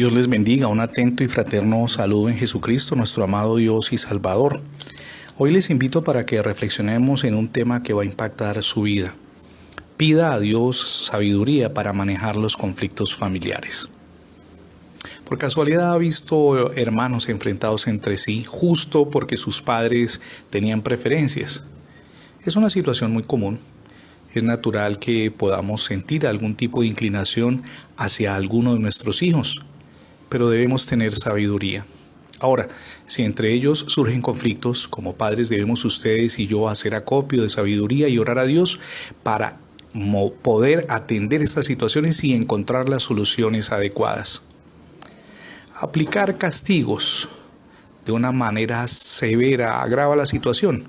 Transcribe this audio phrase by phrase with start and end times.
[0.00, 4.62] Dios les bendiga, un atento y fraterno saludo en Jesucristo, nuestro amado Dios y Salvador.
[5.36, 9.14] Hoy les invito para que reflexionemos en un tema que va a impactar su vida.
[9.98, 13.90] Pida a Dios sabiduría para manejar los conflictos familiares.
[15.26, 21.64] Por casualidad ha visto hermanos enfrentados entre sí justo porque sus padres tenían preferencias.
[22.46, 23.58] Es una situación muy común.
[24.32, 27.64] Es natural que podamos sentir algún tipo de inclinación
[27.98, 29.66] hacia alguno de nuestros hijos,
[30.30, 31.84] pero debemos tener sabiduría.
[32.38, 32.68] Ahora,
[33.04, 38.08] si entre ellos surgen conflictos, como padres debemos ustedes y yo hacer acopio de sabiduría
[38.08, 38.80] y orar a Dios
[39.22, 39.58] para
[40.40, 44.42] poder atender estas situaciones y encontrar las soluciones adecuadas.
[45.74, 47.28] Aplicar castigos
[48.06, 50.88] de una manera severa agrava la situación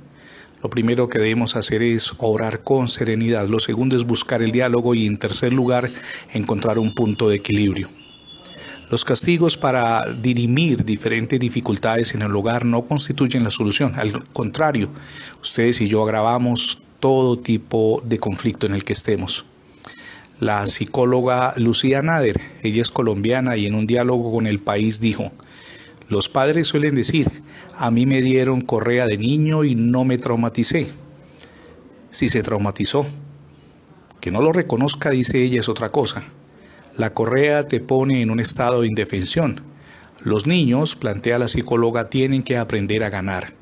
[0.62, 3.48] lo primero que debemos hacer es orar con serenidad.
[3.48, 5.89] Lo segundo es buscar el diálogo y en tercer lugar
[6.34, 7.88] encontrar un punto de equilibrio.
[8.91, 13.94] Los castigos para dirimir diferentes dificultades en el hogar no constituyen la solución.
[13.95, 14.89] Al contrario,
[15.42, 19.45] ustedes y yo agravamos todo tipo de conflicto en el que estemos.
[20.42, 25.31] La psicóloga Lucía Nader, ella es colombiana y en un diálogo con el país dijo,
[26.09, 27.31] los padres suelen decir,
[27.78, 30.89] a mí me dieron correa de niño y no me traumaticé.
[32.09, 33.06] Si se traumatizó,
[34.19, 36.23] que no lo reconozca, dice ella, es otra cosa.
[36.97, 39.61] La correa te pone en un estado de indefensión.
[40.23, 43.53] Los niños, plantea la psicóloga, tienen que aprender a ganar.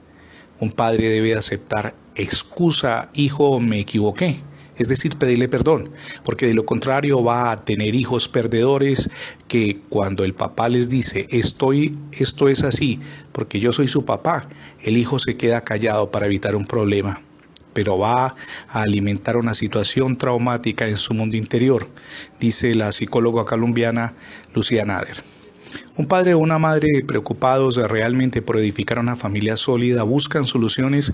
[0.60, 4.38] Un padre debe aceptar excusa, hijo, me equivoqué
[4.80, 5.90] es decir, pedirle perdón,
[6.24, 9.12] porque de lo contrario va a tener hijos perdedores
[9.50, 13.00] que cuando el papá les dice, estoy, esto es así,
[13.34, 14.48] porque yo soy su papá,
[14.82, 17.20] el hijo se queda callado para evitar un problema
[17.74, 18.36] pero va
[18.70, 21.88] a alimentar una situación traumática en su mundo interior,
[22.40, 24.14] dice la psicóloga colombiana
[24.54, 25.24] Lucía Nader.
[25.96, 31.14] Un padre o una madre preocupados realmente por edificar una familia sólida buscan soluciones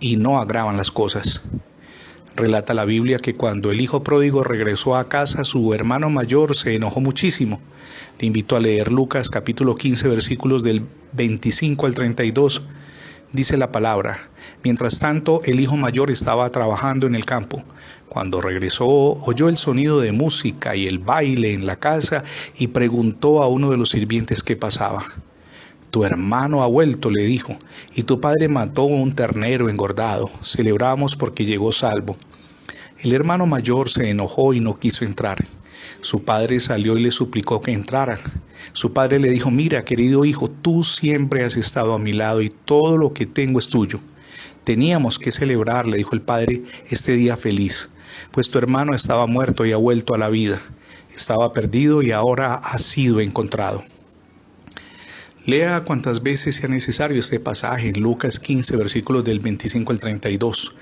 [0.00, 1.42] y no agravan las cosas.
[2.36, 6.74] Relata la Biblia que cuando el hijo pródigo regresó a casa, su hermano mayor se
[6.74, 7.60] enojó muchísimo.
[8.18, 10.82] Le invito a leer Lucas capítulo 15 versículos del
[11.12, 12.62] 25 al 32.
[13.34, 14.28] Dice la palabra,
[14.62, 17.64] mientras tanto el hijo mayor estaba trabajando en el campo.
[18.08, 22.22] Cuando regresó oyó el sonido de música y el baile en la casa
[22.56, 25.04] y preguntó a uno de los sirvientes qué pasaba.
[25.90, 27.56] Tu hermano ha vuelto, le dijo,
[27.96, 30.30] y tu padre mató un ternero engordado.
[30.44, 32.16] Celebramos porque llegó salvo.
[33.00, 35.44] El hermano mayor se enojó y no quiso entrar.
[36.02, 38.20] Su padre salió y le suplicó que entrara.
[38.72, 42.50] Su padre le dijo, mira, querido hijo, tú siempre has estado a mi lado y
[42.50, 44.00] todo lo que tengo es tuyo.
[44.64, 47.90] Teníamos que celebrar, le dijo el padre, este día feliz,
[48.30, 50.60] pues tu hermano estaba muerto y ha vuelto a la vida.
[51.14, 53.84] Estaba perdido y ahora ha sido encontrado.
[55.46, 60.74] Lea cuantas veces sea necesario este pasaje en Lucas 15, versículos del 25 al 32,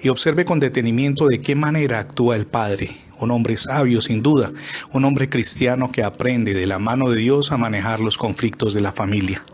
[0.00, 4.52] y observe con detenimiento de qué manera actúa el Padre, un hombre sabio sin duda,
[4.90, 8.80] un hombre cristiano que aprende de la mano de Dios a manejar los conflictos de
[8.80, 9.44] la familia.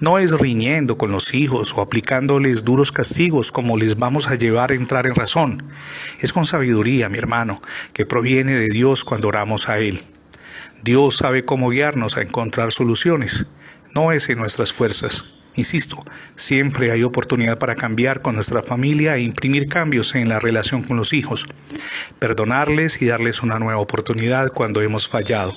[0.00, 4.72] No es riñendo con los hijos o aplicándoles duros castigos como les vamos a llevar
[4.72, 5.62] a entrar en razón.
[6.18, 10.00] Es con sabiduría, mi hermano, que proviene de Dios cuando oramos a Él.
[10.82, 13.46] Dios sabe cómo guiarnos a encontrar soluciones
[13.96, 15.24] no es en nuestras fuerzas.
[15.54, 20.82] Insisto, siempre hay oportunidad para cambiar con nuestra familia e imprimir cambios en la relación
[20.82, 21.46] con los hijos,
[22.18, 25.56] perdonarles y darles una nueva oportunidad cuando hemos fallado.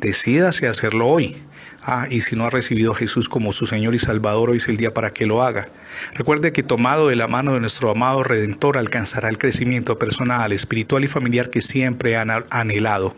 [0.00, 1.36] Decídase hacerlo hoy.
[1.84, 4.68] Ah, y si no ha recibido a Jesús como su Señor y Salvador, hoy es
[4.68, 5.68] el día para que lo haga.
[6.14, 11.04] Recuerde que tomado de la mano de nuestro amado Redentor alcanzará el crecimiento personal, espiritual
[11.04, 13.14] y familiar que siempre ha anhelado.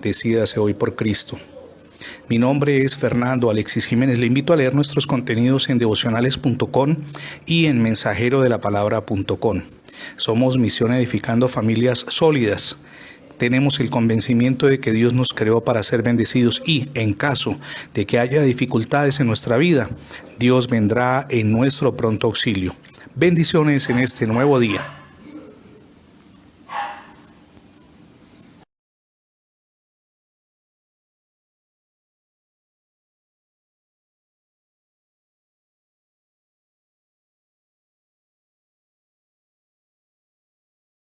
[0.00, 1.38] Decídase hoy por Cristo.
[2.26, 4.18] Mi nombre es Fernando Alexis Jiménez.
[4.18, 6.96] Le invito a leer nuestros contenidos en devocionales.com
[7.44, 9.60] y en mensajero de la palabra.com.
[10.16, 12.78] Somos Misión Edificando Familias Sólidas.
[13.36, 17.58] Tenemos el convencimiento de que Dios nos creó para ser bendecidos y, en caso
[17.92, 19.90] de que haya dificultades en nuestra vida,
[20.38, 22.74] Dios vendrá en nuestro pronto auxilio.
[23.14, 25.03] Bendiciones en este nuevo día.